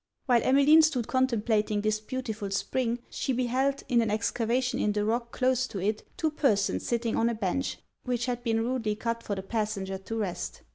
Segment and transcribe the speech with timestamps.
[0.25, 5.31] While Emmeline stood contemplating this beautiful spring, she beheld, in an excavation in the rock
[5.31, 9.35] close to it, two persons sitting on a bench, which had been rudely cut for
[9.35, 10.63] the passenger to rest.